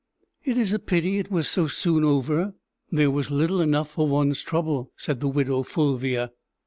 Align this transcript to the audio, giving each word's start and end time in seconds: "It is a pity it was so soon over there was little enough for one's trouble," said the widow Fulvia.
"It 0.43 0.57
is 0.57 0.73
a 0.73 0.79
pity 0.79 1.19
it 1.19 1.29
was 1.29 1.47
so 1.47 1.67
soon 1.67 2.03
over 2.03 2.55
there 2.91 3.11
was 3.11 3.29
little 3.29 3.61
enough 3.61 3.91
for 3.91 4.07
one's 4.07 4.41
trouble," 4.41 4.91
said 4.97 5.19
the 5.19 5.27
widow 5.27 5.61
Fulvia. 5.61 6.31